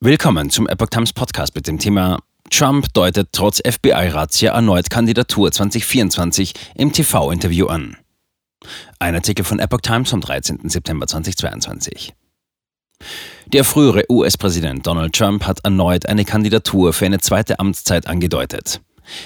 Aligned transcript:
Willkommen 0.00 0.48
zum 0.48 0.68
Epoch 0.68 0.90
Times 0.90 1.12
Podcast 1.12 1.56
mit 1.56 1.66
dem 1.66 1.80
Thema 1.80 2.20
Trump 2.50 2.86
deutet 2.94 3.30
trotz 3.32 3.58
FBI-Razzia 3.58 4.52
erneut 4.52 4.90
Kandidatur 4.90 5.50
2024 5.50 6.54
im 6.76 6.92
TV-Interview 6.92 7.66
an. 7.66 7.96
Ein 9.00 9.16
Artikel 9.16 9.44
von 9.44 9.58
Epoch 9.58 9.80
Times 9.80 10.10
vom 10.10 10.20
13. 10.20 10.68
September 10.68 11.08
2022. 11.08 12.14
Der 13.46 13.64
frühere 13.64 14.04
US-Präsident 14.08 14.86
Donald 14.86 15.16
Trump 15.16 15.44
hat 15.44 15.64
erneut 15.64 16.08
eine 16.08 16.24
Kandidatur 16.24 16.92
für 16.92 17.06
eine 17.06 17.18
zweite 17.18 17.58
Amtszeit 17.58 18.06
angedeutet. 18.06 18.80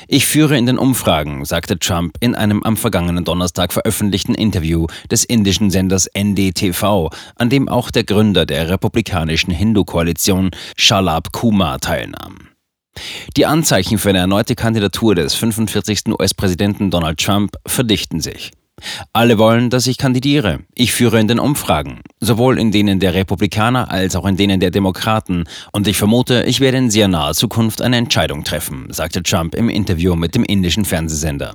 Ich 0.09 0.27
führe 0.27 0.57
in 0.57 0.67
den 0.67 0.79
Umfragen, 0.79 1.45
sagte 1.45 1.79
Trump 1.79 2.17
in 2.21 2.35
einem 2.35 2.63
am 2.63 2.77
vergangenen 2.77 3.25
Donnerstag 3.25 3.73
veröffentlichten 3.73 4.35
Interview 4.35 4.87
des 5.11 5.25
indischen 5.25 5.71
Senders 5.71 6.09
NDTV, 6.15 7.11
an 7.37 7.51
dem 7.51 7.69
auch 7.69 7.91
der 7.91 8.05
Gründer 8.05 8.47
der 8.47 8.69
republikanischen 8.69 9.53
Hindu-Koalition 9.53 10.51
Shalab 10.77 11.33
Kumar 11.33 11.81
teilnahm. 11.81 12.49
Die 13.37 13.47
Anzeichen 13.47 13.99
für 13.99 14.11
eine 14.11 14.19
erneute 14.19 14.55
Kandidatur 14.55 15.15
des 15.15 15.35
45. 15.35 16.09
US-Präsidenten 16.09 16.91
Donald 16.91 17.19
Trump 17.19 17.57
verdichten 17.67 18.21
sich. 18.21 18.51
Alle 19.13 19.39
wollen, 19.39 19.71
dass 19.71 19.87
ich 19.87 19.99
kandidiere. 19.99 20.61
Ich 20.75 20.93
führe 20.93 21.21
in 21.21 21.29
den 21.29 21.39
Umfragen, 21.39 22.01
sowohl 22.21 22.59
in 22.59 22.71
denen 22.71 23.01
der 23.01 23.15
Republikaner 23.15 23.91
als 23.91 24.17
auch 24.17 24.27
in 24.27 24.37
denen 24.37 24.61
der 24.61 24.71
Demokraten. 24.71 25.45
Und 25.73 25.87
ich 25.87 25.99
vermute, 25.99 26.45
ich 26.45 26.61
werde 26.61 26.79
in 26.79 26.91
sehr 26.91 27.09
naher 27.09 27.35
Zukunft 27.35 27.83
eine 27.83 27.97
Entscheidung 27.97 28.45
treffen, 28.45 28.87
sagte 28.91 29.23
Trump 29.23 29.55
im 29.55 29.69
Interview 29.69 30.15
mit 30.17 30.35
dem 30.35 30.45
indischen 30.45 30.85
Fernsehsender. 30.85 31.55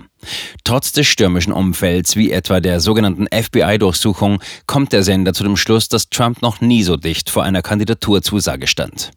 Trotz 0.64 0.92
des 0.92 1.08
stürmischen 1.08 1.54
Umfelds, 1.54 2.16
wie 2.16 2.32
etwa 2.32 2.60
der 2.60 2.80
sogenannten 2.80 3.28
FBI-Durchsuchung, 3.28 4.42
kommt 4.66 4.94
der 4.94 5.04
Sender 5.04 5.34
zu 5.34 5.44
dem 5.44 5.58
Schluss, 5.58 5.90
dass 5.90 6.10
Trump 6.10 6.42
noch 6.42 6.62
nie 6.62 6.84
so 6.84 6.98
dicht 6.98 7.30
vor 7.30 7.44
einer 7.44 7.62
Kandidaturzusage 7.62 8.68
stand. 8.68 9.12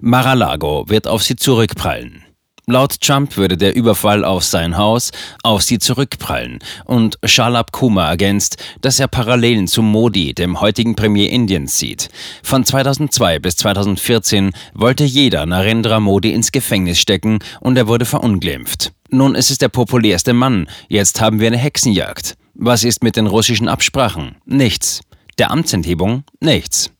Mar-a-Lago 0.00 0.84
wird 0.88 1.06
auf 1.06 1.22
sie 1.22 1.36
zurückprallen. 1.36 2.24
Laut 2.66 3.00
Trump 3.00 3.36
würde 3.36 3.56
der 3.56 3.74
Überfall 3.74 4.24
auf 4.24 4.44
sein 4.44 4.76
Haus 4.76 5.10
auf 5.42 5.62
sie 5.62 5.78
zurückprallen 5.78 6.58
und 6.84 7.18
Shalab 7.24 7.72
Kumar 7.72 8.08
ergänzt, 8.08 8.56
dass 8.80 9.00
er 9.00 9.08
Parallelen 9.08 9.66
zu 9.66 9.82
Modi, 9.82 10.34
dem 10.34 10.60
heutigen 10.60 10.94
Premier 10.94 11.30
Indiens, 11.30 11.78
sieht. 11.78 12.08
Von 12.42 12.64
2002 12.64 13.38
bis 13.38 13.56
2014 13.56 14.52
wollte 14.74 15.04
jeder 15.04 15.46
Narendra 15.46 16.00
Modi 16.00 16.32
ins 16.32 16.52
Gefängnis 16.52 16.98
stecken 16.98 17.38
und 17.60 17.76
er 17.76 17.88
wurde 17.88 18.04
verunglimpft. 18.04 18.92
Nun 19.10 19.34
ist 19.34 19.50
es 19.50 19.58
der 19.58 19.68
populärste 19.68 20.32
Mann, 20.32 20.68
jetzt 20.88 21.20
haben 21.20 21.40
wir 21.40 21.48
eine 21.48 21.58
Hexenjagd. 21.58 22.36
Was 22.54 22.84
ist 22.84 23.02
mit 23.02 23.16
den 23.16 23.26
russischen 23.26 23.68
Absprachen? 23.68 24.36
Nichts. 24.44 25.00
Der 25.38 25.50
Amtsenthebung? 25.50 26.24
Nichts. 26.40 26.90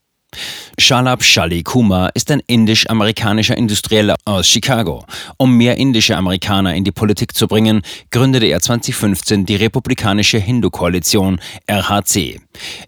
Shalab 0.79 1.23
Shali 1.23 1.63
Kumar 1.63 2.11
ist 2.15 2.31
ein 2.31 2.43
indisch-amerikanischer 2.47 3.57
Industrieller 3.57 4.17
aus 4.25 4.47
Chicago. 4.47 5.05
Um 5.37 5.57
mehr 5.57 5.77
indische 5.77 6.17
Amerikaner 6.17 6.75
in 6.75 6.85
die 6.85 6.93
Politik 6.93 7.35
zu 7.35 7.47
bringen, 7.47 7.83
gründete 8.11 8.47
er 8.47 8.61
2015 8.61 9.47
die 9.47 9.57
Republikanische 9.57 10.39
Hindu-Koalition 10.39 11.41
RHC. 11.71 12.41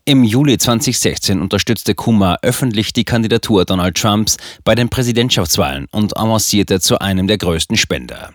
Im 0.05 0.25
Juli 0.25 0.58
2016 0.58 1.41
unterstützte 1.41 1.95
Kumar 1.95 2.39
öffentlich 2.42 2.92
die 2.92 3.05
Kandidatur 3.05 3.64
Donald 3.64 3.97
Trumps 3.97 4.36
bei 4.64 4.75
den 4.75 4.89
Präsidentschaftswahlen 4.89 5.86
und 5.91 6.17
avancierte 6.17 6.80
zu 6.80 6.98
einem 6.98 7.27
der 7.27 7.39
größten 7.39 7.77
Spender. 7.77 8.33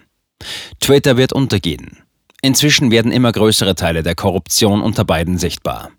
Twitter 0.80 1.18
wird 1.18 1.34
untergehen. 1.34 2.04
Inzwischen 2.42 2.92
werden 2.92 3.12
immer 3.12 3.32
größere 3.32 3.76
Teile 3.76 4.04
der 4.04 4.16
Korruption 4.16 4.82
unter 4.82 5.04
beiden 5.04 5.38
sichtbar. 5.38 5.92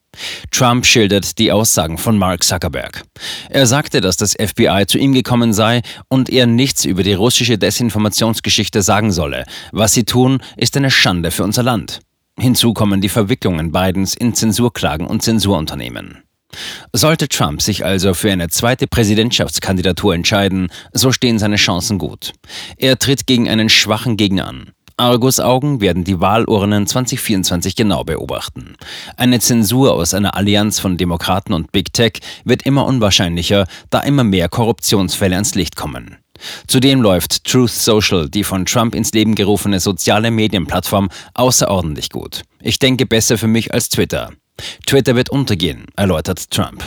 Trump 0.50 0.86
schildert 0.86 1.38
die 1.38 1.52
Aussagen 1.52 1.98
von 1.98 2.18
Mark 2.18 2.44
Zuckerberg. 2.44 3.04
Er 3.50 3.66
sagte, 3.66 4.00
dass 4.00 4.16
das 4.16 4.34
FBI 4.34 4.84
zu 4.86 4.98
ihm 4.98 5.12
gekommen 5.12 5.52
sei 5.52 5.82
und 6.08 6.30
er 6.30 6.46
nichts 6.46 6.84
über 6.84 7.02
die 7.02 7.14
russische 7.14 7.58
Desinformationsgeschichte 7.58 8.82
sagen 8.82 9.12
solle. 9.12 9.44
Was 9.72 9.94
sie 9.94 10.04
tun, 10.04 10.42
ist 10.56 10.76
eine 10.76 10.90
Schande 10.90 11.30
für 11.30 11.44
unser 11.44 11.62
Land. 11.62 12.00
Hinzu 12.38 12.72
kommen 12.72 13.00
die 13.00 13.08
Verwicklungen 13.08 13.72
Bidens 13.72 14.14
in 14.14 14.34
Zensurklagen 14.34 15.06
und 15.06 15.22
Zensurunternehmen. 15.22 16.22
Sollte 16.92 17.28
Trump 17.28 17.60
sich 17.60 17.84
also 17.84 18.14
für 18.14 18.32
eine 18.32 18.48
zweite 18.48 18.86
Präsidentschaftskandidatur 18.86 20.14
entscheiden, 20.14 20.68
so 20.92 21.12
stehen 21.12 21.38
seine 21.38 21.56
Chancen 21.56 21.98
gut. 21.98 22.32
Er 22.78 22.98
tritt 22.98 23.26
gegen 23.26 23.48
einen 23.48 23.68
schwachen 23.68 24.16
Gegner 24.16 24.48
an. 24.48 24.72
Argus-Augen 24.98 25.80
werden 25.80 26.04
die 26.04 26.20
Wahlurnen 26.20 26.86
2024 26.86 27.76
genau 27.76 28.04
beobachten. 28.04 28.74
Eine 29.16 29.40
Zensur 29.40 29.94
aus 29.94 30.12
einer 30.12 30.36
Allianz 30.36 30.80
von 30.80 30.96
Demokraten 30.96 31.52
und 31.52 31.72
Big 31.72 31.92
Tech 31.92 32.20
wird 32.44 32.64
immer 32.64 32.84
unwahrscheinlicher, 32.84 33.66
da 33.90 34.00
immer 34.00 34.24
mehr 34.24 34.48
Korruptionsfälle 34.48 35.36
ans 35.36 35.54
Licht 35.54 35.76
kommen. 35.76 36.16
Zudem 36.66 37.00
läuft 37.00 37.44
Truth 37.44 37.70
Social, 37.70 38.28
die 38.28 38.44
von 38.44 38.66
Trump 38.66 38.94
ins 38.94 39.12
Leben 39.12 39.34
gerufene 39.34 39.80
soziale 39.80 40.30
Medienplattform, 40.30 41.08
außerordentlich 41.34 42.10
gut. 42.10 42.42
Ich 42.60 42.78
denke 42.78 43.06
besser 43.06 43.38
für 43.38 43.48
mich 43.48 43.72
als 43.72 43.88
Twitter. 43.88 44.32
Twitter 44.86 45.14
wird 45.14 45.30
untergehen, 45.30 45.86
erläutert 45.96 46.50
Trump. 46.50 46.82